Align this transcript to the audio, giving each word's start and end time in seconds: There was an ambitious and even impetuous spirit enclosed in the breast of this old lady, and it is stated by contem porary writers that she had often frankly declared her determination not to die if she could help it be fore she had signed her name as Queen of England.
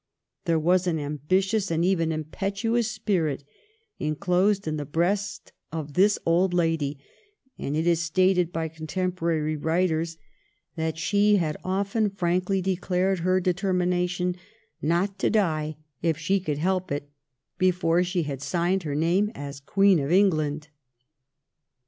There 0.45 0.57
was 0.57 0.87
an 0.87 0.97
ambitious 0.97 1.69
and 1.69 1.85
even 1.85 2.11
impetuous 2.11 2.89
spirit 2.89 3.43
enclosed 3.99 4.67
in 4.67 4.77
the 4.77 4.83
breast 4.87 5.51
of 5.71 5.93
this 5.93 6.17
old 6.25 6.55
lady, 6.55 6.97
and 7.59 7.77
it 7.77 7.85
is 7.85 8.01
stated 8.01 8.51
by 8.51 8.67
contem 8.67 9.11
porary 9.11 9.55
writers 9.63 10.17
that 10.75 10.97
she 10.97 11.35
had 11.35 11.55
often 11.63 12.09
frankly 12.09 12.63
declared 12.63 13.19
her 13.19 13.39
determination 13.39 14.37
not 14.81 15.19
to 15.19 15.29
die 15.29 15.77
if 16.01 16.17
she 16.17 16.39
could 16.39 16.57
help 16.57 16.91
it 16.91 17.07
be 17.59 17.69
fore 17.69 18.03
she 18.03 18.23
had 18.23 18.41
signed 18.41 18.81
her 18.81 18.95
name 18.95 19.29
as 19.35 19.59
Queen 19.59 19.99
of 19.99 20.11
England. 20.11 20.69